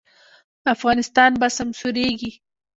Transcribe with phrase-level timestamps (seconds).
[0.73, 2.31] افغانستان به سمسوریږي